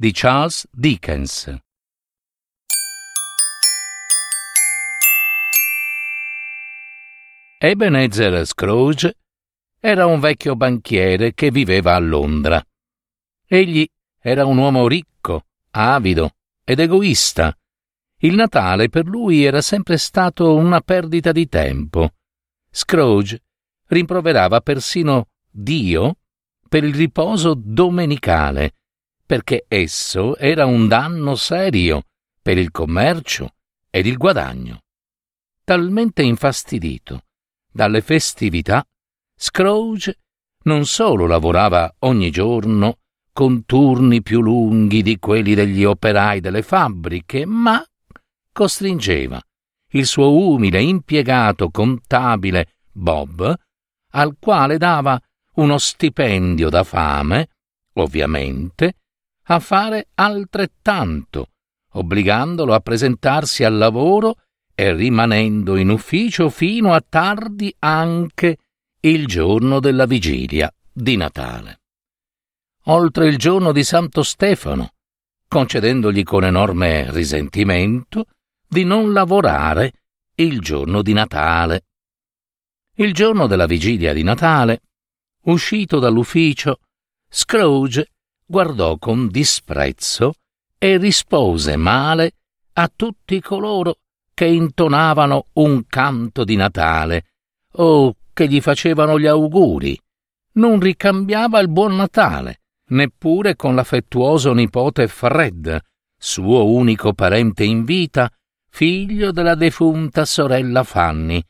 [0.00, 1.52] di Charles Dickens.
[7.58, 9.12] Ebenezer Scrooge
[9.80, 12.64] era un vecchio banchiere che viveva a Londra.
[13.44, 13.84] Egli
[14.20, 16.30] era un uomo ricco, avido
[16.62, 17.52] ed egoista.
[18.18, 22.10] Il Natale per lui era sempre stato una perdita di tempo.
[22.70, 23.42] Scrooge
[23.88, 26.18] rimproverava persino Dio
[26.68, 28.74] per il riposo domenicale
[29.28, 32.04] perché esso era un danno serio
[32.40, 33.56] per il commercio
[33.90, 34.84] ed il guadagno.
[35.64, 37.24] Talmente infastidito
[37.70, 38.82] dalle festività,
[39.36, 40.18] Scrooge
[40.62, 47.44] non solo lavorava ogni giorno con turni più lunghi di quelli degli operai delle fabbriche,
[47.44, 47.84] ma
[48.50, 49.38] costringeva
[49.92, 53.54] il suo umile impiegato contabile Bob,
[54.12, 55.20] al quale dava
[55.56, 57.50] uno stipendio da fame,
[57.96, 58.94] ovviamente,
[59.50, 61.50] a fare altrettanto,
[61.92, 64.42] obbligandolo a presentarsi al lavoro
[64.74, 68.58] e rimanendo in ufficio fino a tardi anche
[69.00, 71.80] il giorno della vigilia di Natale.
[72.84, 74.92] Oltre il giorno di Santo Stefano,
[75.48, 78.26] concedendogli con enorme risentimento
[78.66, 79.92] di non lavorare
[80.36, 81.84] il giorno di Natale.
[82.96, 84.80] Il giorno della vigilia di Natale,
[85.44, 86.80] uscito dall'ufficio,
[87.28, 88.10] Scrooge
[88.50, 90.32] guardò con disprezzo
[90.78, 92.32] e rispose male
[92.72, 93.98] a tutti coloro
[94.32, 97.26] che intonavano un canto di Natale
[97.72, 100.00] o che gli facevano gli auguri.
[100.52, 102.60] Non ricambiava il buon Natale,
[102.90, 105.78] neppure con l'affettuoso nipote Fred,
[106.16, 108.30] suo unico parente in vita,
[108.70, 111.42] figlio della defunta sorella Fanny.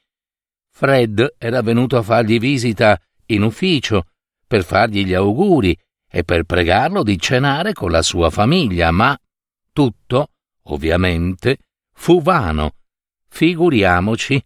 [0.74, 4.06] Fred era venuto a fargli visita in ufficio
[4.46, 5.78] per fargli gli auguri
[6.10, 9.18] e per pregarlo di cenare con la sua famiglia, ma
[9.72, 10.30] tutto,
[10.64, 11.58] ovviamente,
[11.92, 12.76] fu vano.
[13.28, 14.42] Figuriamoci,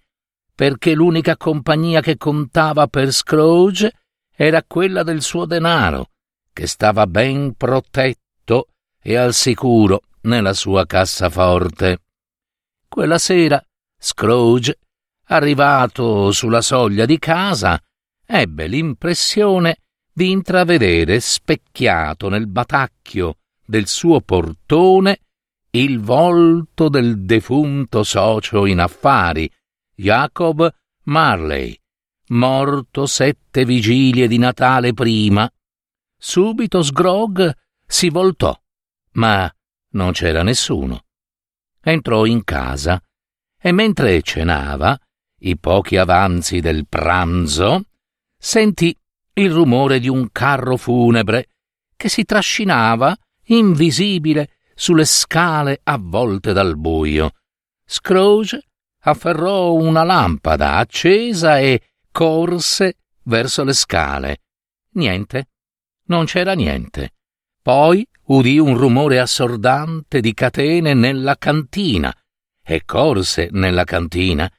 [0.54, 3.92] perché l'unica compagnia che contava per Scrooge
[4.34, 6.10] era quella del suo denaro,
[6.52, 8.68] che stava ben protetto
[9.00, 12.02] e al sicuro nella sua cassaforte.
[12.88, 13.62] Quella sera
[13.98, 14.78] Scrooge,
[15.26, 17.80] arrivato sulla soglia di casa,
[18.26, 19.76] ebbe l'impressione
[20.12, 25.20] di intravedere specchiato nel batacchio del suo portone
[25.70, 29.50] il volto del defunto socio in affari,
[29.94, 30.70] Jacob
[31.04, 31.78] Marley,
[32.28, 35.50] morto sette vigilie di Natale prima.
[36.16, 37.50] Subito Sgrog
[37.86, 38.54] si voltò,
[39.12, 39.50] ma
[39.92, 41.04] non c'era nessuno.
[41.80, 43.02] Entrò in casa
[43.58, 44.98] e mentre cenava,
[45.44, 47.84] i pochi avanzi del pranzo,
[48.36, 48.94] sentì
[49.34, 51.48] il rumore di un carro funebre
[51.97, 53.16] che si trascinava
[53.47, 57.32] invisibile sulle scale avvolte dal buio.
[57.84, 58.60] Scrooge
[59.04, 64.38] afferrò una lampada accesa e corse verso le scale.
[64.94, 65.49] Niente,
[66.06, 67.14] non c'era niente.
[67.62, 72.14] Poi udì un rumore assordante di catene nella cantina
[72.62, 74.50] e corse nella cantina.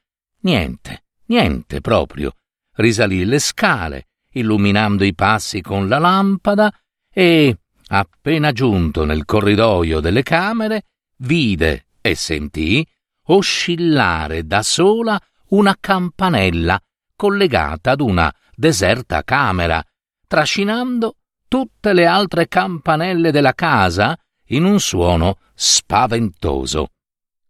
[0.42, 2.34] Niente, niente proprio.
[2.76, 6.72] Risalì le scale illuminando i passi con la lampada
[7.12, 7.58] e,
[7.88, 10.84] appena giunto nel corridoio delle camere,
[11.18, 12.86] vide e sentì
[13.28, 16.80] oscillare da sola una campanella
[17.16, 19.84] collegata ad una deserta camera,
[20.28, 21.18] trascinando
[21.48, 24.18] tutte le altre campanelle della casa
[24.48, 26.90] in un suono spaventoso.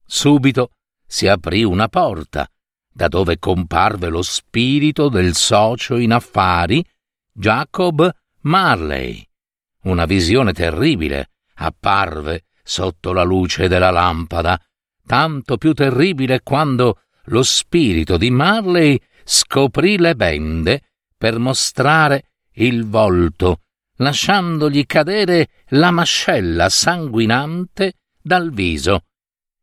[0.05, 0.71] Subito
[1.05, 2.47] si aprì una porta
[2.93, 6.85] da dove comparve lo spirito del socio in affari,
[7.31, 8.09] Jacob
[8.41, 9.27] Marley.
[9.83, 14.59] Una visione terribile apparve sotto la luce della lampada,
[15.05, 20.81] tanto più terribile quando lo spirito di Marley scoprì le bende
[21.17, 23.61] per mostrare il volto,
[23.97, 29.05] lasciandogli cadere la mascella sanguinante dal viso.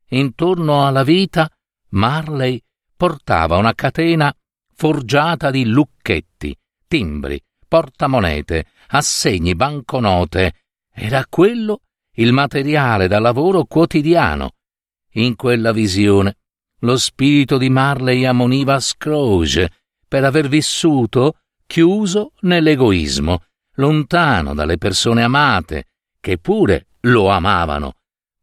[0.08, 1.48] Intorno alla vita
[1.90, 2.60] Marley
[3.00, 4.30] portava una catena
[4.74, 6.54] forgiata di lucchetti,
[6.86, 10.52] timbri, portamonete, assegni, banconote.
[10.92, 11.80] Era quello
[12.16, 14.56] il materiale da lavoro quotidiano.
[15.12, 16.36] In quella visione
[16.80, 19.70] lo spirito di Marley ammoniva Scrooge
[20.06, 23.44] per aver vissuto chiuso nell'egoismo,
[23.76, 25.86] lontano dalle persone amate,
[26.20, 27.94] che pure lo amavano.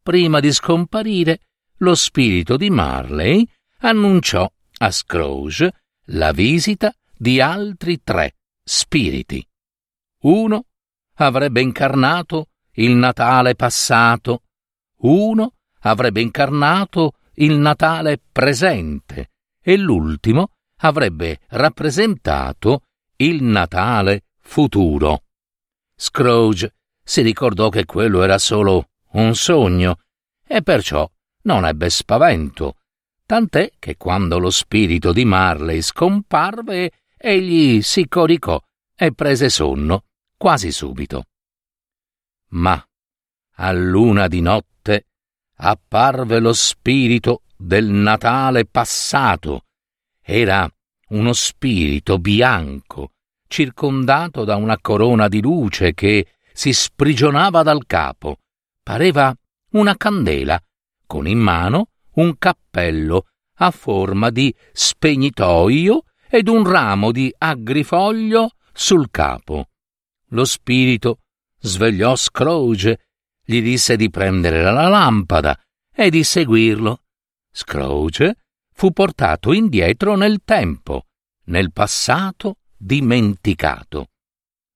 [0.02, 1.42] Prima di scomparire,
[1.76, 3.48] lo spirito di Marley
[3.80, 5.72] annunciò a Scrooge
[6.10, 9.46] la visita di altri tre spiriti.
[10.22, 10.66] Uno
[11.14, 14.42] avrebbe incarnato il Natale passato,
[14.98, 19.30] uno avrebbe incarnato il Natale presente
[19.60, 22.82] e l'ultimo avrebbe rappresentato
[23.16, 25.24] il Natale futuro.
[25.96, 29.98] Scrooge si ricordò che quello era solo un sogno
[30.46, 31.08] e perciò
[31.42, 32.77] non ebbe spavento,
[33.28, 38.58] tant'è che quando lo spirito di Marley scomparve, egli si coricò
[38.96, 40.04] e prese sonno
[40.34, 41.24] quasi subito.
[42.52, 42.82] Ma
[43.56, 45.08] a luna di notte
[45.56, 49.66] apparve lo spirito del Natale passato.
[50.22, 50.66] Era
[51.08, 53.10] uno spirito bianco,
[53.46, 58.38] circondato da una corona di luce che si sprigionava dal capo.
[58.82, 59.36] Pareva
[59.72, 60.58] una candela,
[61.04, 61.88] con in mano
[62.18, 63.26] un cappello
[63.60, 69.70] a forma di spegnitoio ed un ramo di agrifoglio sul capo.
[70.28, 71.20] Lo spirito
[71.58, 73.06] svegliò Scrooge,
[73.42, 75.58] gli disse di prendere la lampada
[75.92, 77.02] e di seguirlo.
[77.50, 78.36] Scrooge
[78.72, 81.06] fu portato indietro nel tempo,
[81.46, 84.10] nel passato dimenticato.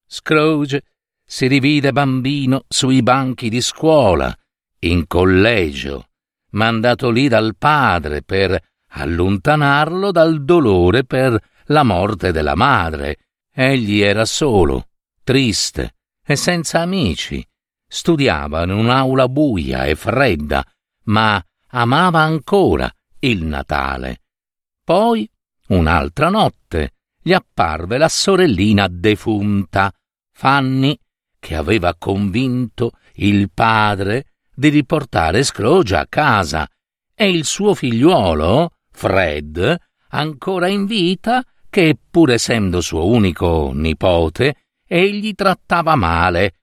[0.07, 0.83] Scrooge
[1.25, 4.35] si rivide bambino sui banchi di scuola,
[4.81, 6.09] in collegio,
[6.53, 8.59] mandato lì dal padre per
[8.95, 13.19] allontanarlo dal dolore per la morte della madre.
[13.55, 14.89] Egli era solo,
[15.23, 17.47] triste e senza amici.
[17.87, 20.65] Studiava in un'aula buia e fredda,
[21.05, 22.91] ma amava ancora
[23.21, 24.23] il Natale.
[24.83, 25.29] Poi,
[25.69, 29.93] un'altra notte, gli apparve la sorellina defunta,
[30.33, 30.99] Fanny,
[31.39, 36.69] che aveva convinto il padre di riportare Scrooge a casa,
[37.15, 39.77] e il suo figliuolo, Fred,
[40.11, 44.57] ancora in vita, che, pur essendo suo unico nipote,
[44.87, 46.55] egli trattava male.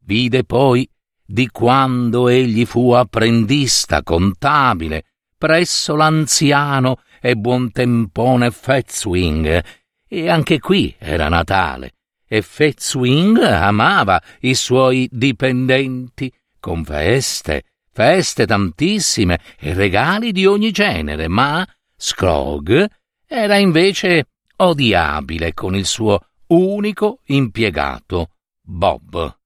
[0.00, 0.88] Vide poi
[1.24, 5.04] di quando egli fu apprendista contabile
[5.38, 9.64] presso l'anziano e buontempone Fetzwing,
[10.08, 11.92] e anche qui era Natale,
[12.26, 21.28] e Fetzwing amava i suoi dipendenti, con feste, feste tantissime e regali di ogni genere,
[21.28, 21.66] ma
[21.96, 22.88] Scrooge
[23.26, 24.26] era invece
[24.56, 29.36] odiabile con il suo unico impiegato, Bob.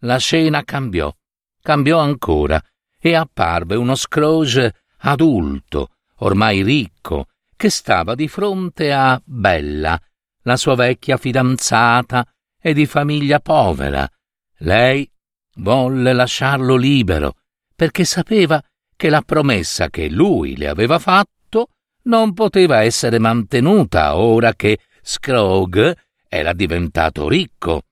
[0.00, 1.14] La scena cambiò,
[1.60, 2.62] cambiò ancora,
[2.98, 10.00] e apparve uno Scrooge adulto, ormai ricco, che stava di fronte a Bella,
[10.42, 12.26] la sua vecchia fidanzata
[12.60, 14.08] e di famiglia povera.
[14.58, 15.10] Lei
[15.56, 17.36] volle lasciarlo libero,
[17.74, 18.62] perché sapeva
[18.96, 21.68] che la promessa che lui le aveva fatto
[22.04, 25.96] non poteva essere mantenuta ora che Scrooge
[26.28, 27.82] era diventato ricco.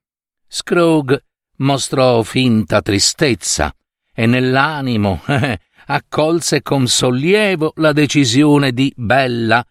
[0.46, 1.24] Scrooge
[1.58, 3.74] mostrò finta tristezza
[4.14, 5.22] e nell'animo
[5.86, 9.64] accolse con sollievo la decisione di Bella.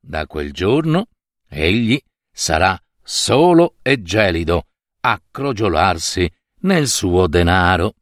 [0.00, 1.08] Da quel giorno
[1.48, 4.66] egli sarà solo e gelido
[5.00, 7.94] a crogiolarsi nel suo denaro.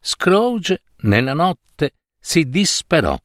[0.00, 3.18] Scrooge nella notte si disperò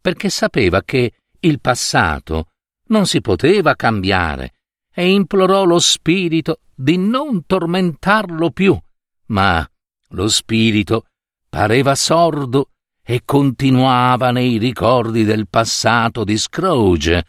[0.00, 2.48] perché sapeva che il passato
[2.86, 4.54] non si poteva cambiare
[4.92, 8.78] e implorò lo spirito di non tormentarlo più,
[9.26, 9.66] ma
[10.08, 11.06] lo spirito
[11.48, 12.70] pareva sordo
[13.04, 17.24] e continuava nei ricordi del passato di Scrooge.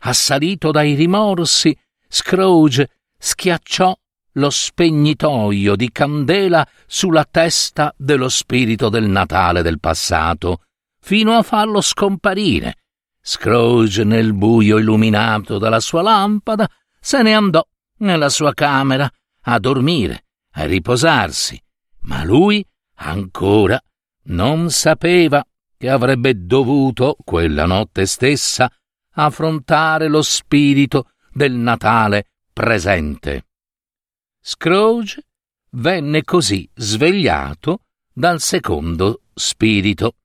[0.00, 1.76] Assalito dai rimorsi,
[2.08, 3.96] Scrooge schiacciò
[4.34, 10.62] lo spegnitoio di candela sulla testa dello spirito del Natale del passato,
[11.00, 12.76] fino a farlo scomparire.
[13.20, 16.68] Scrooge, nel buio illuminato dalla sua lampada,
[17.00, 17.66] se ne andò
[17.98, 19.10] nella sua camera
[19.42, 21.60] a dormire, a riposarsi,
[22.00, 22.64] ma lui
[22.96, 23.80] ancora
[24.24, 25.44] non sapeva
[25.76, 28.70] che avrebbe dovuto, quella notte stessa,
[29.14, 33.46] affrontare lo spirito del Natale presente.
[34.52, 35.22] Scrooge
[35.74, 40.16] venne così svegliato dal secondo spirito,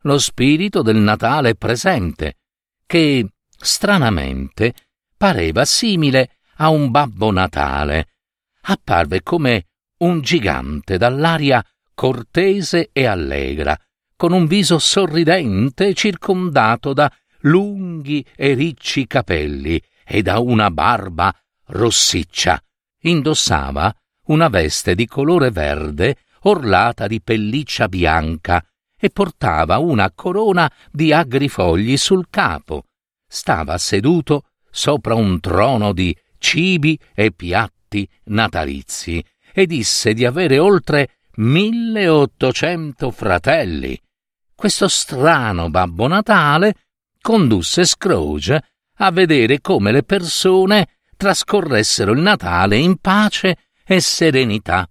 [0.00, 2.38] lo spirito del Natale presente,
[2.84, 3.24] che,
[3.56, 4.74] stranamente,
[5.16, 8.08] pareva simile a un babbo Natale.
[8.62, 9.66] Apparve come
[9.98, 11.64] un gigante dall'aria
[11.94, 13.78] cortese e allegra,
[14.16, 17.08] con un viso sorridente circondato da
[17.42, 21.32] lunghi e ricci capelli e da una barba
[21.66, 22.60] rossiccia.
[23.02, 23.94] Indossava
[24.26, 28.64] una veste di colore verde orlata di pelliccia bianca
[28.98, 32.84] e portava una corona di agrifogli sul capo.
[33.26, 41.16] Stava seduto sopra un trono di cibi e piatti natalizi e disse di avere oltre
[41.34, 44.00] milleottocento fratelli.
[44.54, 46.74] Questo strano Babbo Natale
[47.20, 48.62] condusse Scrooge
[48.96, 50.88] a vedere come le persone
[51.22, 54.90] trascorressero il Natale in pace e serenità,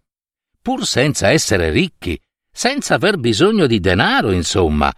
[0.61, 2.17] pur senza essere ricchi,
[2.49, 4.89] senza aver bisogno di denaro, insomma.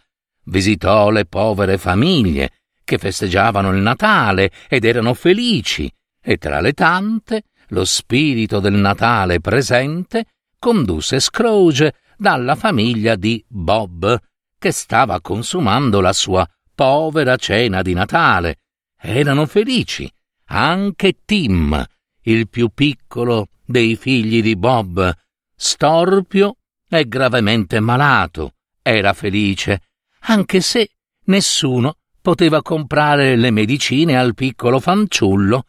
[0.46, 2.52] Visitò le povere famiglie
[2.84, 9.40] che festeggiavano il Natale ed erano felici, e tra le tante lo spirito del Natale
[9.40, 10.26] presente
[10.60, 14.20] condusse Scrooge dalla famiglia di Bob,
[14.60, 18.58] che stava consumando la sua povera cena di Natale.
[19.00, 20.08] Erano felici.
[20.46, 21.84] Anche Tim,
[22.22, 25.12] il più piccolo dei figli di Bob,
[25.56, 26.58] storpio
[26.90, 29.82] e gravemente malato, era felice,
[30.22, 30.90] anche se
[31.26, 35.66] nessuno poteva comprare le medicine al piccolo fanciullo.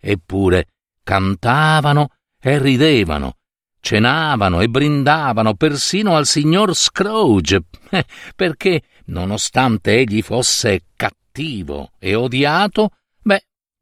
[0.00, 0.68] Eppure
[1.02, 3.36] cantavano e ridevano,
[3.80, 7.64] cenavano e brindavano persino al signor Scrooge,
[8.36, 12.90] perché, nonostante egli fosse cattivo e odiato,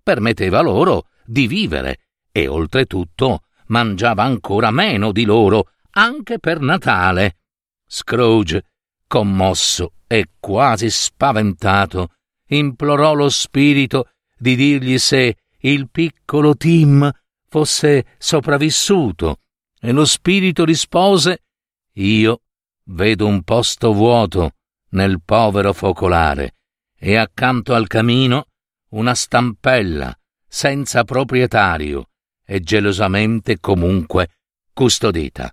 [0.07, 1.99] permetteva loro di vivere
[2.31, 7.39] e oltretutto mangiava ancora meno di loro, anche per Natale.
[7.85, 8.63] Scrooge,
[9.09, 12.11] commosso e quasi spaventato,
[12.51, 17.11] implorò lo spirito di dirgli se il piccolo Tim
[17.49, 19.41] fosse sopravvissuto,
[19.81, 21.43] e lo spirito rispose
[21.95, 22.43] Io
[22.91, 24.53] vedo un posto vuoto
[24.91, 26.55] nel povero focolare,
[26.97, 28.47] e accanto al camino
[28.91, 30.17] una stampella
[30.47, 32.11] senza proprietario
[32.45, 34.29] e gelosamente comunque
[34.73, 35.53] custodita.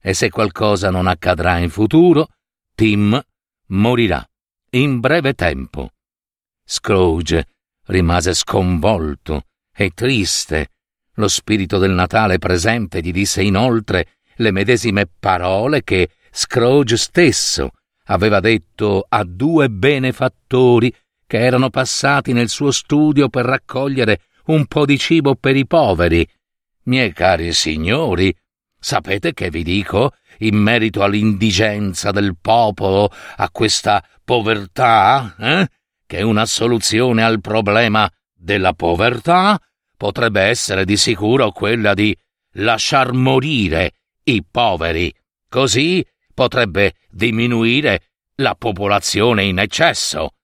[0.00, 2.28] E se qualcosa non accadrà in futuro,
[2.74, 3.20] Tim
[3.68, 4.26] morirà
[4.70, 5.90] in breve tempo.
[6.64, 7.46] Scrooge
[7.86, 10.70] rimase sconvolto e triste.
[11.16, 17.70] Lo spirito del Natale presente gli disse inoltre le medesime parole che Scrooge stesso
[18.06, 20.92] aveva detto a due benefattori
[21.32, 26.28] che erano passati nel suo studio per raccogliere un po' di cibo per i poveri.
[26.82, 28.36] Miei cari signori,
[28.78, 35.68] sapete che vi dico in merito all'indigenza del popolo, a questa povertà, eh?
[36.04, 39.58] che una soluzione al problema della povertà
[39.96, 42.14] potrebbe essere di sicuro quella di
[42.56, 43.92] lasciar morire
[44.24, 45.10] i poveri.
[45.48, 50.34] Così potrebbe diminuire la popolazione in eccesso.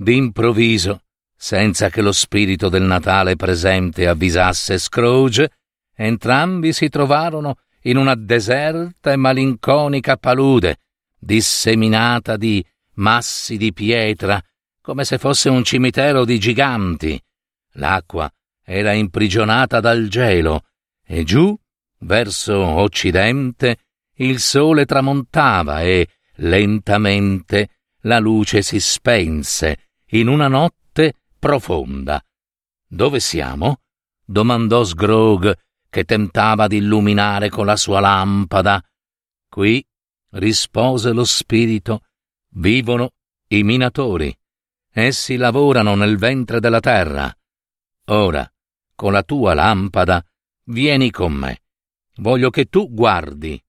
[0.00, 1.02] D'improvviso
[1.40, 5.50] senza che lo spirito del Natale presente avvisasse Scrooge,
[5.94, 10.80] entrambi si trovarono in una deserta e malinconica palude,
[11.18, 12.64] disseminata di
[12.94, 14.40] massi di pietra,
[14.80, 17.20] come se fosse un cimitero di giganti.
[17.74, 18.30] L'acqua
[18.64, 20.64] era imprigionata dal gelo
[21.04, 21.56] e giù,
[22.00, 23.78] verso occidente,
[24.16, 27.68] il sole tramontava e, lentamente,
[28.02, 32.22] la luce si spense in una notte profonda.
[32.86, 33.80] Dove siamo?
[34.24, 35.54] domandò Sgrog,
[35.90, 38.82] che tentava di illuminare con la sua lampada.
[39.48, 39.84] Qui,
[40.30, 42.04] rispose lo spirito,
[42.50, 43.12] vivono
[43.48, 44.34] i minatori.
[44.90, 47.34] Essi lavorano nel ventre della terra.
[48.06, 48.50] Ora,
[48.94, 50.24] con la tua lampada,
[50.64, 51.62] vieni con me.
[52.16, 53.62] Voglio che tu guardi.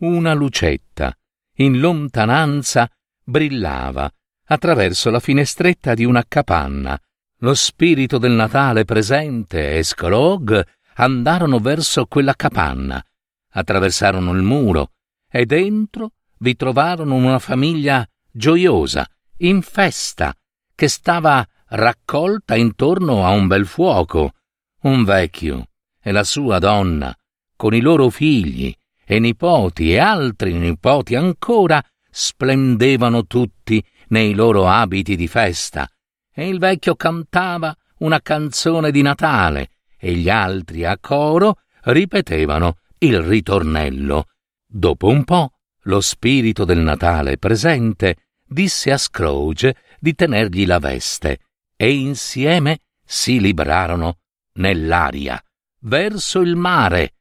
[0.00, 1.16] Una lucetta,
[1.56, 2.90] in lontananza,
[3.22, 4.10] brillava
[4.46, 6.98] attraverso la finestretta di una capanna.
[7.38, 13.04] Lo spirito del Natale presente e Scrog andarono verso quella capanna,
[13.50, 14.92] attraversarono il muro
[15.30, 19.06] e dentro vi trovarono una famiglia gioiosa,
[19.38, 20.34] in festa,
[20.74, 24.32] che stava raccolta intorno a un bel fuoco,
[24.82, 25.68] un vecchio
[26.00, 27.16] e la sua donna,
[27.56, 28.74] con i loro figli
[29.04, 33.84] e nipoti e altri nipoti ancora, splendevano tutti
[34.14, 35.90] nei loro abiti di festa,
[36.32, 43.20] e il vecchio cantava una canzone di Natale, e gli altri a coro ripetevano il
[43.20, 44.26] ritornello.
[44.64, 45.54] Dopo un po',
[45.86, 51.40] lo spirito del Natale presente disse a Scrooge di tenergli la veste,
[51.74, 54.18] e insieme si librarono
[54.58, 55.42] nell'aria,
[55.80, 57.16] verso il mare.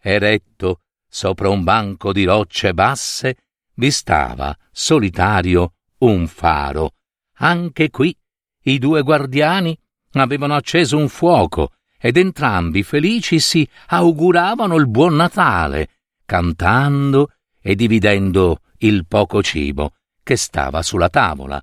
[0.00, 3.36] Eretto sopra un banco di rocce basse,
[3.74, 6.92] vi stava, solitario, un faro.
[7.38, 8.16] Anche qui
[8.62, 9.78] i due guardiani
[10.12, 15.88] avevano acceso un fuoco ed entrambi felici si auguravano il buon Natale,
[16.24, 21.62] cantando e dividendo il poco cibo che stava sulla tavola.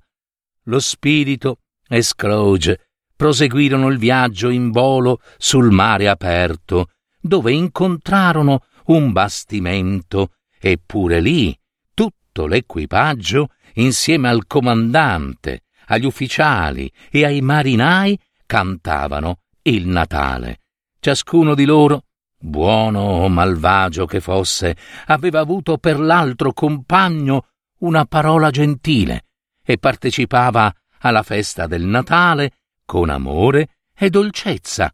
[0.64, 6.88] Lo spirito e Scrooge proseguirono il viaggio in volo sul mare aperto,
[7.20, 11.56] dove incontrarono un bastimento e pure lì
[11.92, 20.60] tutto l'equipaggio, insieme al comandante, agli ufficiali e ai marinai, cantavano il Natale.
[21.00, 22.04] Ciascuno di loro,
[22.38, 24.76] buono o malvagio che fosse,
[25.06, 29.26] aveva avuto per l'altro compagno una parola gentile
[29.64, 32.52] e partecipava alla festa del Natale
[32.84, 34.92] con amore e dolcezza.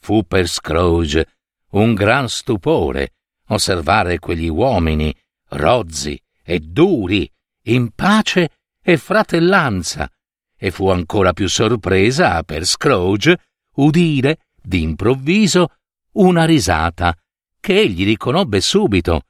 [0.00, 1.26] Fu per Scrooge
[1.70, 3.12] un gran stupore
[3.48, 5.14] osservare quegli uomini
[5.50, 7.30] rozzi e duri,
[7.64, 8.50] in pace
[8.82, 10.10] e fratellanza,
[10.56, 13.38] e fu ancora più sorpresa per Scrooge
[13.76, 15.68] udire d'improvviso
[16.12, 17.16] una risata
[17.58, 19.22] che egli riconobbe subito.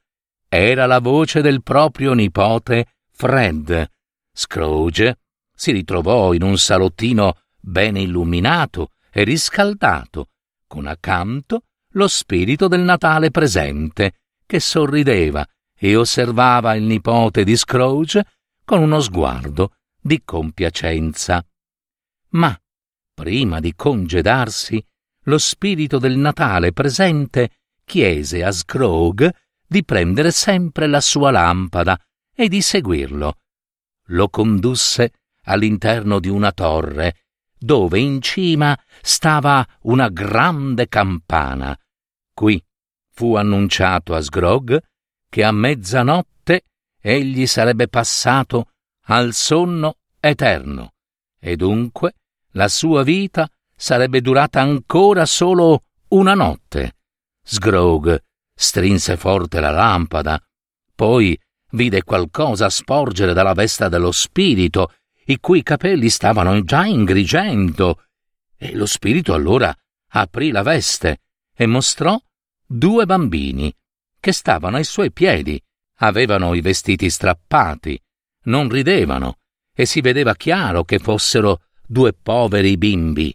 [0.48, 3.90] Era la voce del proprio nipote Fred.
[4.32, 5.18] Scrooge
[5.54, 10.28] si ritrovò in un salottino bene illuminato e riscaldato,
[10.66, 14.14] con accanto lo spirito del Natale presente,
[14.46, 15.46] che sorrideva
[15.82, 18.22] e osservava il nipote di Scrooge
[18.66, 21.42] con uno sguardo di compiacenza.
[22.30, 22.54] Ma,
[23.14, 24.84] prima di congedarsi,
[25.24, 27.50] lo spirito del Natale presente
[27.84, 29.34] chiese a Scrooge
[29.66, 31.98] di prendere sempre la sua lampada
[32.34, 33.38] e di seguirlo.
[34.08, 35.12] Lo condusse
[35.44, 37.22] all'interno di una torre
[37.56, 41.76] dove in cima stava una grande campana.
[42.34, 42.62] Qui
[43.12, 44.78] fu annunciato a Sgrog
[45.30, 46.64] che a mezzanotte
[47.00, 48.72] egli sarebbe passato
[49.06, 50.92] al sonno eterno
[51.38, 52.14] e dunque
[52.52, 56.96] la sua vita sarebbe durata ancora solo una notte.
[57.42, 58.22] Sgrog
[58.54, 60.38] strinse forte la lampada,
[60.94, 61.38] poi
[61.70, 64.92] vide qualcosa sporgere dalla vesta dello spirito
[65.26, 68.02] i cui capelli stavano già ingrigendo,
[68.56, 69.74] e lo spirito allora
[70.08, 71.20] aprì la veste
[71.54, 72.20] e mostrò
[72.66, 73.72] due bambini
[74.20, 75.60] che stavano ai suoi piedi.
[76.02, 78.00] Avevano i vestiti strappati,
[78.44, 79.38] non ridevano,
[79.74, 83.34] e si vedeva chiaro che fossero due poveri bimbi.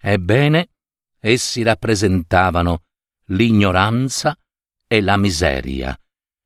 [0.00, 0.70] Ebbene,
[1.20, 2.82] essi rappresentavano
[3.26, 4.36] l'ignoranza
[4.86, 5.96] e la miseria,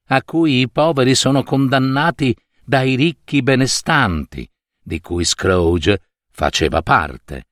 [0.08, 4.48] a cui i poveri sono condannati dai ricchi benestanti,
[4.82, 7.46] di cui Scrooge faceva parte.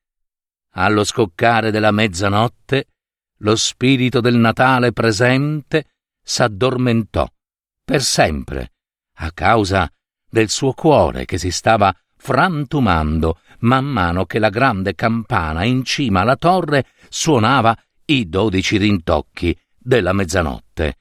[0.77, 2.89] Allo scoccare della mezzanotte,
[3.39, 5.94] lo spirito del Natale presente
[6.25, 7.29] s'addormentò
[7.85, 8.73] per sempre,
[9.19, 9.91] a causa
[10.29, 16.23] del suo cuore che si stava frantumando man mano che la grande campana in cima
[16.23, 20.99] alla torre suonava i dodici rintocchi della mezzanotte.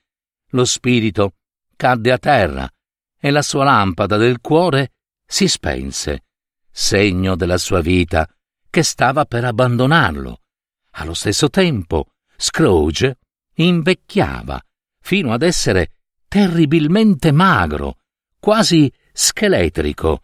[0.50, 1.36] Lo spirito
[1.76, 2.70] cadde a terra
[3.18, 4.92] e la sua lampada del cuore
[5.26, 6.26] si spense,
[6.70, 8.28] segno della sua vita
[8.70, 10.42] che stava per abbandonarlo.
[10.92, 13.18] Allo stesso tempo, Scrooge
[13.56, 14.62] invecchiava
[15.04, 15.92] fino ad essere
[16.30, 17.98] terribilmente magro,
[18.40, 20.22] quasi scheletrico.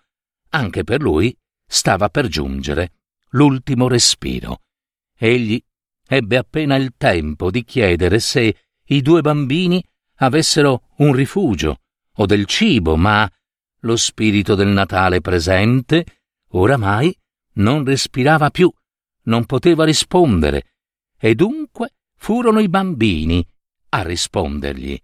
[0.51, 1.37] Anche per lui
[1.67, 2.93] stava per giungere
[3.31, 4.61] l'ultimo respiro.
[5.15, 5.61] Egli
[6.07, 9.83] ebbe appena il tempo di chiedere se i due bambini
[10.15, 11.81] avessero un rifugio
[12.15, 13.29] o del cibo, ma
[13.81, 16.05] lo spirito del Natale presente
[16.51, 17.15] oramai
[17.55, 18.71] non respirava più,
[19.23, 20.71] non poteva rispondere,
[21.17, 23.45] e dunque furono i bambini
[23.89, 24.99] a rispondergli.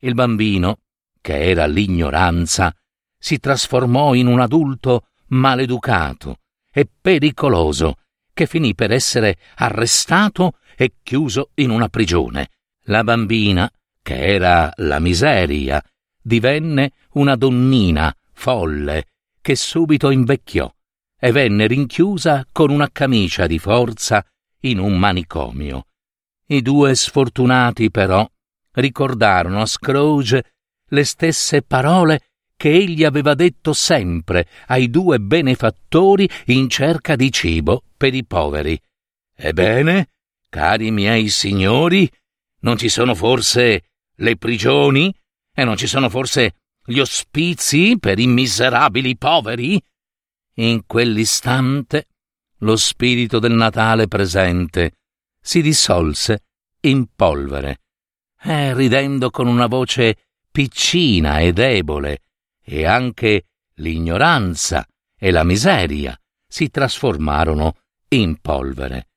[0.00, 0.78] Il bambino,
[1.20, 2.74] che era l'ignoranza,
[3.18, 6.38] si trasformò in un adulto maleducato
[6.70, 7.96] e pericoloso,
[8.32, 12.50] che finì per essere arrestato e chiuso in una prigione.
[12.84, 15.82] La bambina, che era la miseria,
[16.22, 19.06] divenne una donnina folle
[19.40, 20.72] che subito invecchiò
[21.18, 24.24] e venne rinchiusa con una camicia di forza
[24.60, 25.87] in un manicomio.
[26.50, 28.26] I due sfortunati, però,
[28.72, 30.44] ricordarono a Scrooge
[30.88, 32.22] le stesse parole
[32.56, 38.80] che egli aveva detto sempre ai due benefattori in cerca di cibo per i poveri.
[39.36, 40.08] Ebbene,
[40.48, 42.10] cari miei signori,
[42.60, 43.84] non ci sono forse
[44.16, 45.14] le prigioni
[45.54, 49.80] e non ci sono forse gli ospizi per i miserabili poveri?
[50.54, 52.06] In quell'istante
[52.60, 54.94] lo spirito del Natale presente
[55.48, 56.42] si dissolse
[56.80, 57.80] in polvere.
[58.42, 62.20] eh, ridendo con una voce piccina e debole,
[62.62, 64.86] e anche l'ignoranza
[65.18, 66.14] e la miseria
[66.46, 69.08] si trasformarono in polvere.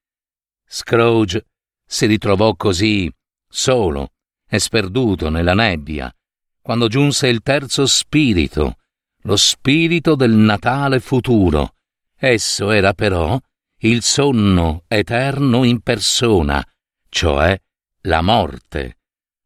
[0.66, 1.48] Scrooge
[1.86, 3.12] si ritrovò così
[3.46, 4.14] solo
[4.48, 6.16] e sperduto nella nebbia,
[6.62, 8.78] quando giunse il terzo spirito,
[9.24, 11.76] lo spirito del Natale futuro.
[12.16, 13.38] Esso era però
[13.84, 16.64] il sonno eterno in persona,
[17.10, 17.60] cioè
[18.02, 18.98] la morte.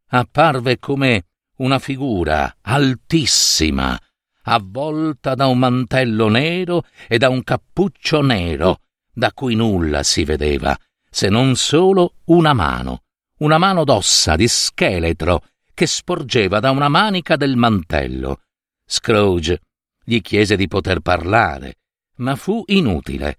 [0.07, 1.25] Apparve come
[1.57, 3.97] una figura altissima,
[4.43, 8.81] avvolta da un mantello nero e da un cappuccio nero,
[9.13, 10.77] da cui nulla si vedeva,
[11.09, 13.03] se non solo una mano,
[13.39, 15.43] una mano d'ossa di scheletro
[15.73, 18.41] che sporgeva da una manica del mantello.
[18.85, 19.61] Scrooge
[20.03, 21.75] gli chiese di poter parlare,
[22.17, 23.37] ma fu inutile.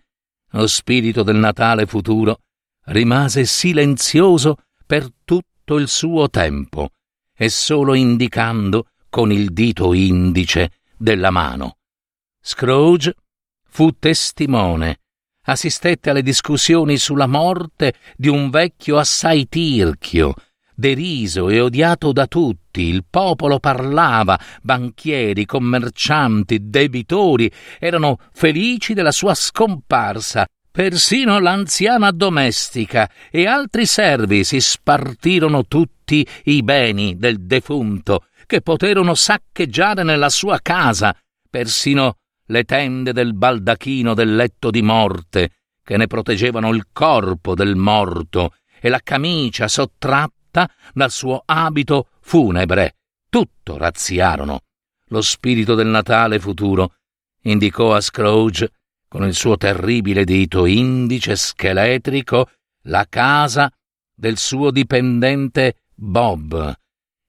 [0.51, 2.41] Lo spirito del Natale futuro
[2.87, 4.57] rimase silenzioso
[4.87, 6.91] per tutto il suo tempo
[7.35, 11.79] e solo indicando con il dito indice della mano.
[12.41, 13.15] Scrooge
[13.69, 15.01] fu testimone,
[15.43, 20.35] assistette alle discussioni sulla morte di un vecchio assai tirchio,
[20.75, 29.35] deriso e odiato da tutti, il popolo parlava, banchieri, commercianti, debitori erano felici della sua
[29.35, 38.61] scomparsa, persino l'anziana domestica e altri servi si spartirono tutti i beni del defunto, che
[38.61, 41.17] poterono saccheggiare nella sua casa,
[41.49, 42.17] persino
[42.49, 45.51] le tende del baldacchino del letto di morte,
[45.83, 50.36] che ne proteggevano il corpo del morto, e la camicia sottratta
[50.93, 52.97] dal suo abito funebre.
[53.29, 54.61] Tutto razziarono.
[55.09, 56.95] Lo spirito del Natale futuro
[57.43, 58.71] indicò a Scrooge,
[59.09, 62.51] con il suo terribile dito indice scheletrico,
[62.83, 63.73] la casa
[64.15, 66.75] del suo dipendente Bob,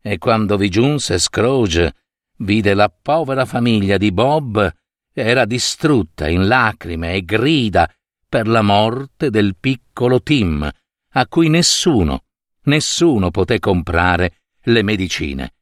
[0.02, 1.94] e quando vi giunse Scrooge,
[2.38, 4.74] vide la povera famiglia di Bob
[5.14, 7.92] era distrutta in lacrime e grida
[8.30, 10.70] per la morte del piccolo Tim,
[11.14, 12.26] a cui nessuno,
[12.68, 15.54] nessuno poté comprare le medicine.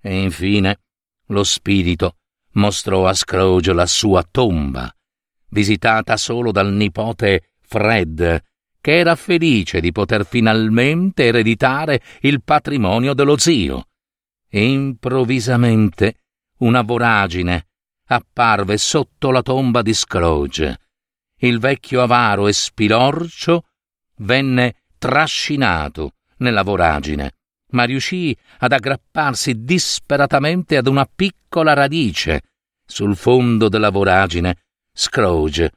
[0.00, 0.80] E infine
[1.26, 2.16] lo spirito
[2.52, 4.92] mostrò a Scrooge la sua tomba,
[5.50, 8.42] visitata solo dal nipote Fred,
[8.80, 13.88] che era felice di poter finalmente ereditare il patrimonio dello zio.
[14.52, 16.22] Improvvisamente
[16.58, 17.66] una voragine
[18.06, 20.78] apparve sotto la tomba di Scrooge.
[21.36, 23.66] Il vecchio avaro e spilorcio
[24.16, 27.36] venne trascinato nella voragine,
[27.70, 32.42] ma riuscì ad aggrapparsi disperatamente ad una piccola radice.
[32.84, 34.56] Sul fondo della voragine
[34.92, 35.70] Scrooge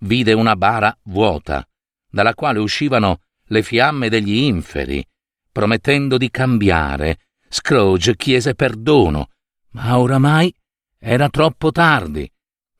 [0.00, 1.66] vide una bara vuota,
[2.08, 5.04] dalla quale uscivano le fiamme degli inferi,
[5.50, 9.30] promettendo di cambiare Scrooge chiese perdono,
[9.70, 10.54] ma oramai
[10.98, 12.30] era troppo tardi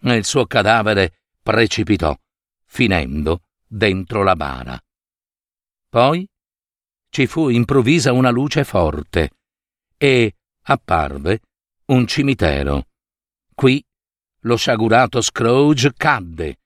[0.03, 2.17] e il suo cadavere precipitò,
[2.65, 4.81] finendo dentro la bara.
[5.89, 6.29] Poi
[7.11, 9.31] ci fu improvvisa una luce forte
[9.97, 11.41] e apparve
[11.87, 12.87] un cimitero.
[13.55, 13.85] Qui
[14.43, 16.59] lo sciagurato Scrooge cadde.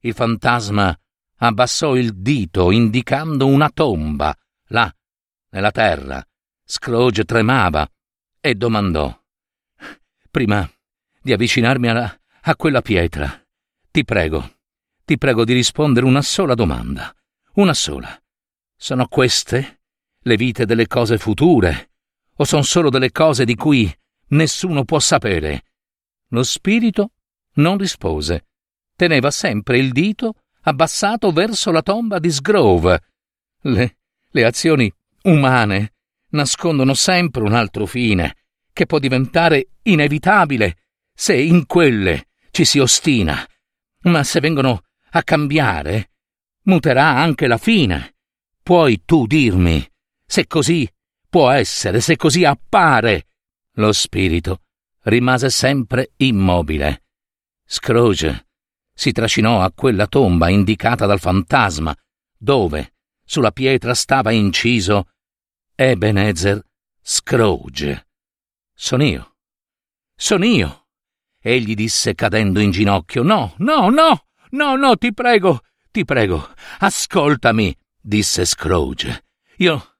[0.00, 0.96] Il fantasma
[1.38, 4.34] abbassò il dito indicando una tomba,
[4.68, 4.92] là,
[5.50, 6.24] nella terra,
[6.64, 7.88] Scrooge tremava
[8.40, 9.14] e domandò:
[10.30, 10.70] Prima
[11.20, 13.42] di avvicinarmi alla, a quella pietra,
[13.90, 14.58] ti prego,
[15.04, 17.12] ti prego di rispondere una sola domanda,
[17.54, 18.16] una sola.
[18.76, 19.77] Sono queste
[20.28, 21.90] le vite delle cose future,
[22.36, 23.92] o sono solo delle cose di cui
[24.28, 25.64] nessuno può sapere?
[26.28, 27.12] Lo spirito
[27.54, 28.46] non rispose.
[28.94, 33.00] Teneva sempre il dito abbassato verso la tomba di Sgrove.
[33.62, 33.96] Le,
[34.30, 35.94] le azioni umane
[36.30, 38.36] nascondono sempre un altro fine,
[38.72, 40.76] che può diventare inevitabile
[41.14, 43.44] se in quelle ci si ostina.
[44.02, 46.10] Ma se vengono a cambiare,
[46.64, 48.16] muterà anche la fine.
[48.62, 49.84] Puoi tu dirmi
[50.28, 50.86] se così
[51.28, 53.28] può essere, se così appare.
[53.78, 54.62] Lo spirito
[55.04, 57.04] rimase sempre immobile.
[57.64, 58.46] Scrooge
[58.92, 61.96] si trascinò a quella tomba indicata dal fantasma,
[62.36, 65.08] dove sulla pietra stava inciso
[65.74, 66.62] Ebenezer
[67.00, 68.08] Scrooge.
[68.74, 69.36] Sono io.
[70.14, 70.88] Sono io.
[71.40, 73.22] Egli disse cadendo in ginocchio.
[73.22, 79.24] No, no, no, no, no, ti prego, ti prego, ascoltami, disse Scrooge.
[79.58, 79.97] Io,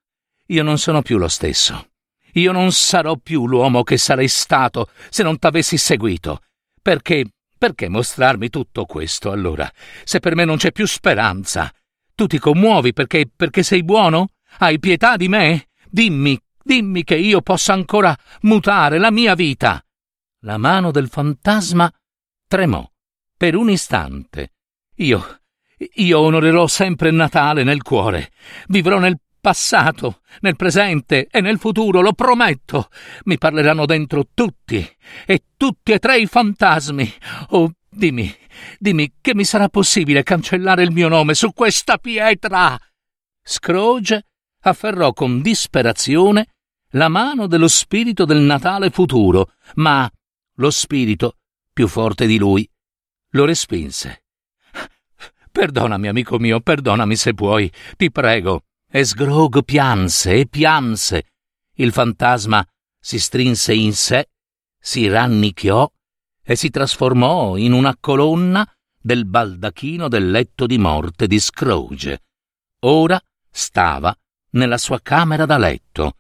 [0.51, 1.91] io non sono più lo stesso.
[2.35, 6.43] Io non sarò più l'uomo che sarei stato se non t'avessi seguito.
[6.81, 9.71] Perché, perché mostrarmi tutto questo allora,
[10.05, 11.73] se per me non c'è più speranza?
[12.15, 14.31] Tu ti commuovi perché, perché sei buono?
[14.59, 15.69] Hai pietà di me?
[15.89, 19.83] Dimmi, dimmi che io possa ancora mutare la mia vita.
[20.43, 21.93] La mano del fantasma
[22.47, 22.89] tremò
[23.37, 24.53] per un istante.
[24.97, 25.41] Io,
[25.77, 28.33] io onorerò sempre Natale nel cuore.
[28.67, 32.89] Vivrò nel passato, nel presente e nel futuro, lo prometto.
[33.25, 34.87] Mi parleranno dentro tutti
[35.27, 37.13] e tutti e tre i fantasmi.
[37.51, 38.35] Oh, dimmi,
[38.79, 42.79] dimmi che mi sarà possibile cancellare il mio nome su questa pietra.
[43.43, 44.27] Scrooge
[44.63, 46.47] afferrò con disperazione
[46.93, 50.11] la mano dello spirito del Natale futuro, ma
[50.55, 51.37] lo spirito,
[51.73, 52.69] più forte di lui,
[53.31, 54.25] lo respinse.
[55.51, 58.63] Perdonami, amico mio, perdonami se puoi, ti prego.
[58.91, 61.27] E Sgrog pianse e pianse.
[61.75, 62.67] Il fantasma
[62.99, 64.31] si strinse in sé,
[64.81, 65.87] si rannicchiò
[66.43, 68.67] e si trasformò in una colonna
[68.99, 72.23] del baldacchino del letto di morte di Scrooge.
[72.81, 73.21] Ora
[73.51, 74.17] stava
[74.53, 76.17] nella sua camera da letto.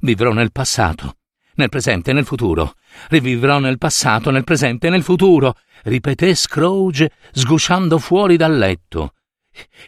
[0.00, 1.16] Vivrò nel passato,
[1.54, 2.74] nel presente e nel futuro.
[3.08, 9.14] Rivivrò nel passato, nel presente e nel futuro, ripeté Scrooge, sgusciando fuori dal letto.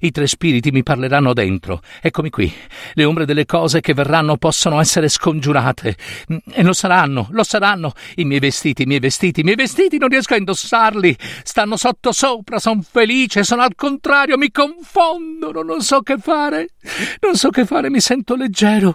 [0.00, 1.80] I tre spiriti mi parleranno dentro.
[2.02, 2.52] Eccomi qui.
[2.94, 5.96] Le ombre delle cose che verranno possono essere scongiurate.
[6.52, 7.92] E lo saranno, lo saranno.
[8.16, 11.16] I miei vestiti, i miei vestiti, i miei vestiti non riesco a indossarli.
[11.42, 16.68] Stanno sotto sopra, son felice, sono al contrario, mi confondono, non so che fare.
[17.20, 18.94] Non so che fare, mi sento leggero,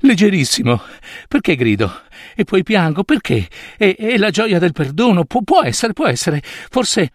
[0.00, 0.80] leggerissimo.
[1.26, 2.02] Perché grido?
[2.36, 3.48] E poi piango, perché?
[3.76, 6.42] E, e la gioia del perdono, può, può essere, può essere.
[6.42, 7.12] Forse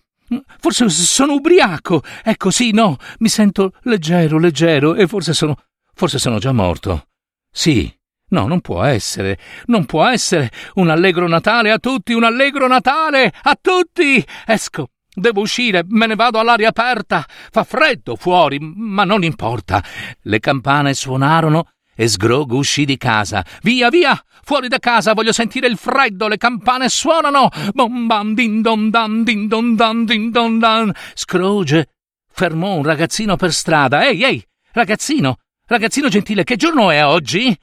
[0.60, 2.04] Forse sono ubriaco.
[2.24, 5.58] Ecco, sì, no, mi sento leggero, leggero, e forse sono.
[5.94, 7.08] forse sono già morto.
[7.52, 7.92] Sì.
[8.32, 9.39] No, non può essere.
[9.65, 10.52] Non può essere.
[10.76, 14.24] Un allegro Natale a tutti, un allegro Natale a tutti.
[14.46, 14.89] Esco.
[15.12, 17.26] Devo uscire, me ne vado all'aria aperta.
[17.28, 19.84] Fa freddo fuori, ma non importa.
[20.22, 23.44] Le campane suonarono e Sgrog uscì di casa.
[23.62, 24.24] Via, via!
[24.43, 27.49] Fuori da casa, voglio sentire il freddo, le campane suonano!
[27.73, 30.93] Bom bam din don dan din don dan din don dan.
[31.13, 31.89] Scrooge
[32.32, 34.06] fermò un ragazzino per strada.
[34.08, 37.56] Ehi, ehi, ragazzino, ragazzino gentile, che giorno è oggi?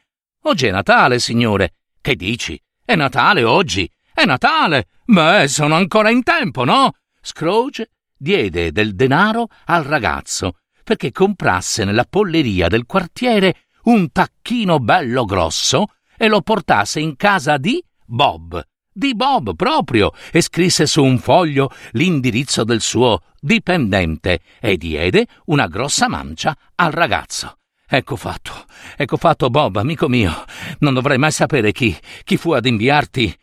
[0.43, 1.75] Oggi è Natale, signore.
[2.01, 2.61] Che dici?
[2.85, 3.91] È Natale oggi?
[4.13, 4.87] È Natale!
[5.05, 6.93] Beh, sono ancora in tempo, no?
[7.21, 15.25] Scrooge diede del denaro al ragazzo perché comprasse nella polleria del quartiere un tacchino bello
[15.25, 18.63] grosso e lo portasse in casa di Bob.
[18.93, 25.67] Di Bob proprio, e scrisse su un foglio l'indirizzo del suo dipendente e diede una
[25.67, 27.59] grossa mancia al ragazzo.
[27.89, 28.65] Ecco fatto,
[28.97, 30.45] ecco fatto, Bob, amico mio.
[30.81, 33.37] Non dovrei mai sapere chi, chi fu ad inviarti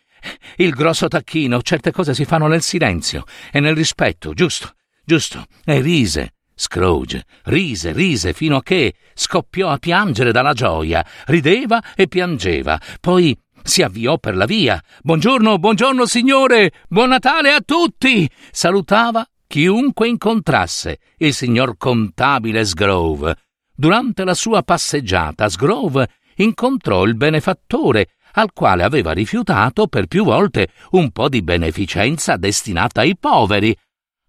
[0.58, 1.62] il grosso tacchino.
[1.62, 4.74] Certe cose si fanno nel silenzio e nel rispetto, giusto,
[5.06, 5.46] giusto.
[5.64, 12.08] E rise, Scrooge rise, rise fino a che scoppiò a piangere dalla gioia, rideva e
[12.08, 14.82] piangeva, poi si avviò per la via.
[15.02, 18.30] Buongiorno, buongiorno signore, buon Natale a tutti!
[18.52, 23.36] Salutava chiunque incontrasse il signor contabile Sgrove.
[23.76, 30.70] Durante la sua passeggiata, Sgrove incontrò il benefattore, al quale aveva rifiutato per più volte
[30.92, 33.76] un po' di beneficenza destinata ai poveri.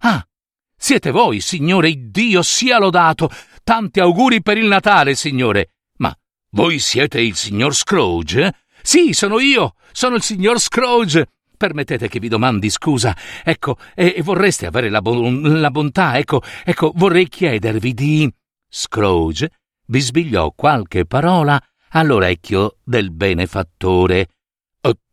[0.00, 0.22] Ah,
[0.76, 3.30] siete voi, Signore, Dio sia lodato.
[3.62, 5.70] Tanti auguri per il Natale, Signore.
[5.98, 6.14] Ma
[6.50, 8.52] voi siete il signor Scrooge?
[8.82, 9.74] Sì, sono io.
[9.92, 11.28] Sono il signor Scrooge.
[11.56, 13.16] Permettete che vi domandi scusa.
[13.42, 18.34] Ecco, e, e vorreste avere la, bon- la bontà, ecco, ecco, vorrei chiedervi di.
[18.68, 19.50] Scrooge
[19.86, 24.28] bisbigliò qualche parola all'orecchio del benefattore.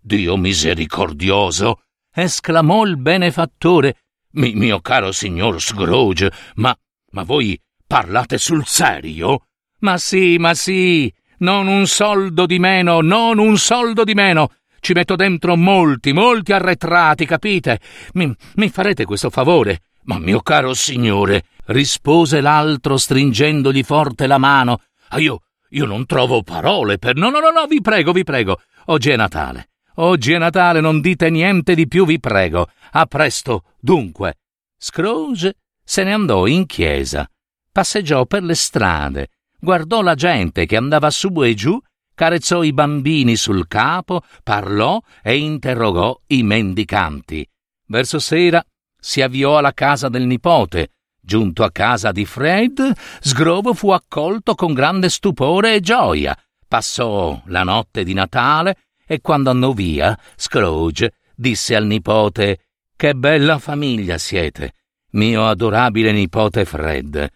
[0.04, 1.84] Dio misericordioso!
[2.14, 3.98] esclamò il benefattore
[4.34, 6.76] mi, mio caro signor Scrooge, ma,
[7.12, 9.48] ma voi parlate sul serio?
[9.80, 14.50] Ma sì, ma sì, non un soldo di meno, non un soldo di meno.
[14.80, 17.80] Ci metto dentro molti, molti arretrati, capite?
[18.14, 19.84] Mi, mi farete questo favore?
[20.04, 24.82] Ma mio caro signore, rispose l'altro stringendogli forte la mano.
[25.10, 27.16] Ah, io, io non trovo parole per.
[27.16, 28.60] No, no, no, no, vi prego, vi prego.
[28.86, 29.71] Oggi è Natale.
[29.96, 32.70] Oggi è Natale, non dite niente di più, vi prego.
[32.92, 34.36] A presto, dunque.
[34.78, 37.30] Scrooge se ne andò in chiesa,
[37.70, 41.78] passeggiò per le strade, guardò la gente che andava su e giù,
[42.16, 47.46] carezzò i bambini sul capo, parlò e interrogò i mendicanti.
[47.88, 48.64] Verso sera
[48.98, 50.92] si avviò alla casa del nipote.
[51.20, 56.36] Giunto a casa di Fred, Sgrovo fu accolto con grande stupore e gioia.
[56.68, 58.78] Passò la notte di Natale
[59.12, 64.74] e quando andò via, Scrooge disse al nipote che bella famiglia siete,
[65.12, 67.30] mio adorabile nipote Fred.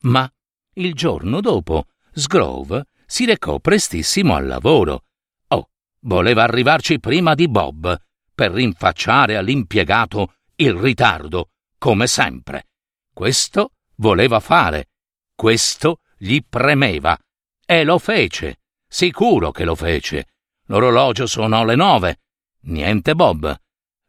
[0.00, 0.28] Ma
[0.74, 5.04] il giorno dopo, Sgrove si recò prestissimo al lavoro.
[5.46, 5.68] Oh,
[6.00, 7.96] voleva arrivarci prima di Bob
[8.34, 12.66] per rinfacciare all'impiegato il ritardo, come sempre.
[13.12, 14.88] Questo voleva fare,
[15.36, 17.16] questo gli premeva.
[17.64, 20.26] E lo fece, sicuro che lo fece.
[20.72, 22.20] L'orologio suonò le nove.
[22.62, 23.54] Niente Bob.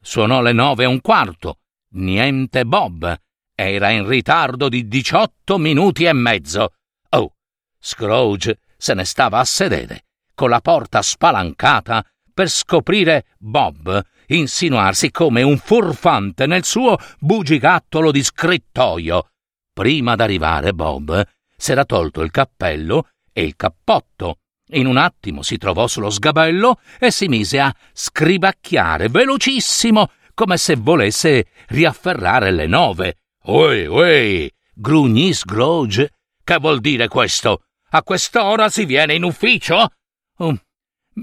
[0.02, 1.58] Suonò le nove e un quarto.
[1.95, 3.13] Niente Bob.
[3.54, 6.73] Era in ritardo di diciotto minuti e mezzo.
[7.10, 7.34] Oh,
[7.78, 15.41] Scrooge se ne stava a sedere, con la porta spalancata, per scoprire Bob insinuarsi come
[15.41, 19.32] un furfante nel suo bugigattolo di scrittoio.
[19.73, 21.21] Prima d'arrivare Bob
[21.58, 24.38] s'era tolto il cappello e il cappotto.
[24.74, 30.76] In un attimo si trovò sullo sgabello e si mise a scribacchiare velocissimo, come se
[30.76, 33.18] volesse riafferrare le nove.
[33.44, 36.10] Ui, ui, grugnì Scrooge.
[36.44, 37.66] Che vuol dire questo?
[37.92, 39.92] A quest'ora si viene in ufficio?
[40.38, 40.58] Oh,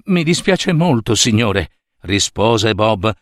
[0.04, 1.70] mi dispiace molto, signore,
[2.02, 3.12] rispose Bob.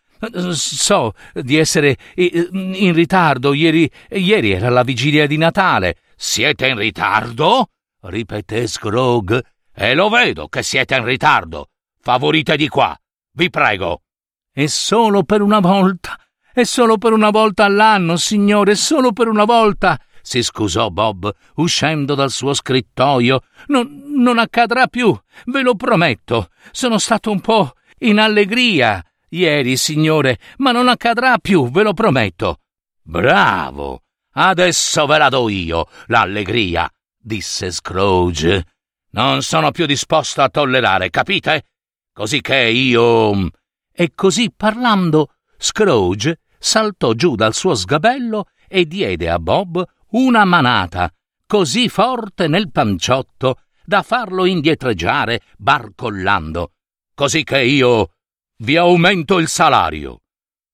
[0.53, 3.55] So di essere in ritardo.
[3.55, 5.97] Ieri, ieri era la vigilia di Natale.
[6.17, 7.71] Siete in ritardo?
[8.03, 9.43] ripeté Scrooge.
[9.81, 11.69] E lo vedo che siete in ritardo.
[12.01, 12.99] Favorite di qua.
[13.33, 14.03] Vi prego.
[14.51, 16.19] È solo per una volta.
[16.53, 22.15] È solo per una volta all'anno, signore, solo per una volta si scusò Bob, uscendo
[22.15, 23.41] dal suo scrittoio.
[23.69, 26.51] Non, non accadrà più, ve lo prometto.
[26.71, 32.59] Sono stato un po' in allegria ieri, signore, ma non accadrà più, ve lo prometto.
[33.01, 34.03] Bravo!
[34.33, 38.65] Adesso ve la do io, l'allegria, disse Scrooge.
[39.11, 41.67] Non sono più disposto a tollerare, capite?
[42.13, 43.51] Così che io.
[43.93, 51.13] E così parlando, Scrooge saltò giù dal suo sgabello e diede a Bob una manata
[51.49, 56.73] così forte nel panciotto da farlo indietreggiare barcollando,
[57.15, 58.13] così che io
[58.59, 60.21] vi aumento il salario.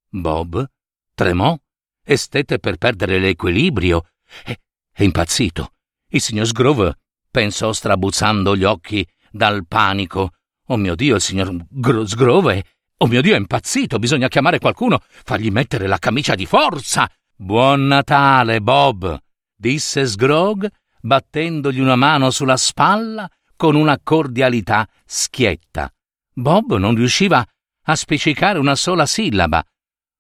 [0.09, 0.68] Bob
[1.14, 1.57] tremò
[2.03, 4.09] e stette per perdere l'equilibrio.
[4.42, 4.59] È,
[4.92, 5.75] è impazzito.
[6.09, 6.99] Il signor Sgrove
[7.35, 10.35] pensò strabuzzando gli occhi dal panico.
[10.68, 12.64] Oh mio Dio, il signor Gro- Sgrove!
[12.99, 13.99] Oh mio Dio, è impazzito!
[13.99, 17.11] Bisogna chiamare qualcuno, fargli mettere la camicia di forza!
[17.35, 19.18] Buon Natale, Bob!
[19.53, 20.70] disse Sgrog,
[21.01, 25.92] battendogli una mano sulla spalla con una cordialità schietta.
[26.33, 27.44] Bob non riusciva
[27.87, 29.61] a spiccicare una sola sillaba.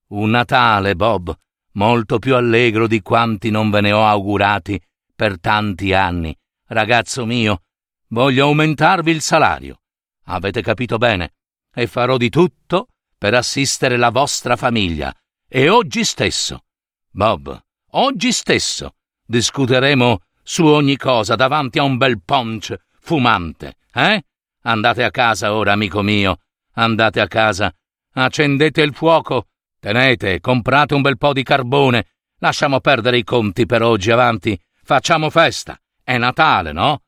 [0.08, 1.32] Un Natale, Bob,
[1.74, 4.82] molto più allegro di quanti non ve ne ho augurati
[5.14, 6.36] per tanti anni.
[6.66, 7.62] Ragazzo mio,
[8.08, 9.80] voglio aumentarvi il salario.
[10.24, 11.34] Avete capito bene?
[11.74, 15.14] E farò di tutto per assistere la vostra famiglia.
[15.48, 16.64] E oggi stesso.
[17.10, 18.94] Bob, oggi stesso
[19.26, 24.22] Discuteremo su ogni cosa davanti a un bel punch fumante, eh?
[24.64, 26.40] Andate a casa ora, amico mio.
[26.74, 27.74] Andate a casa.
[28.12, 29.48] Accendete il fuoco.
[29.80, 32.06] Tenete, comprate un bel po' di carbone.
[32.38, 34.58] Lasciamo perdere i conti per oggi avanti.
[34.82, 35.78] Facciamo festa.
[36.04, 37.00] È Natale, no?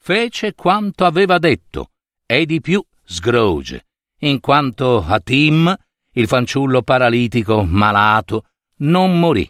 [0.00, 1.90] Fece quanto aveva detto,
[2.26, 3.86] e di più Scrooge,
[4.22, 5.72] in quanto a Tim,
[6.14, 8.46] il fanciullo paralitico malato,
[8.78, 9.48] non morì.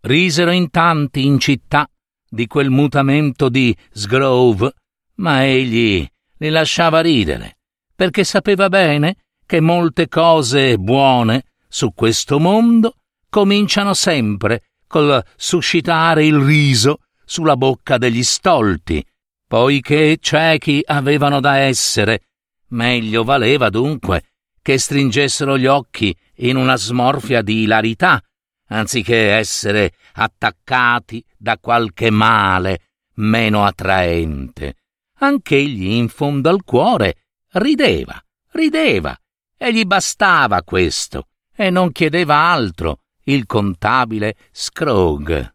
[0.00, 1.86] Risero in tanti in città
[2.26, 4.72] di quel mutamento di Sgrove,
[5.16, 7.58] ma egli li lasciava ridere,
[7.94, 12.94] perché sapeva bene che molte cose buone su questo mondo
[13.28, 17.00] cominciano sempre col suscitare il riso
[17.30, 19.06] sulla bocca degli stolti,
[19.46, 22.22] poiché ciechi avevano da essere,
[22.70, 24.24] meglio valeva dunque
[24.60, 28.20] che stringessero gli occhi in una smorfia di ilarità
[28.66, 32.80] anziché essere attaccati da qualche male
[33.14, 34.78] meno attraente.
[35.18, 39.16] Anch'egli in fondo al cuore rideva, rideva,
[39.56, 45.54] e gli bastava questo, e non chiedeva altro il contabile Scrooge.